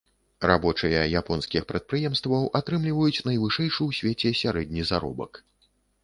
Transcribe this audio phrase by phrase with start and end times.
[0.51, 5.39] Рабочыя японскіх прадпрыемстваў атрымліваюць найвышэйшы ў свеце сярэдні заробак.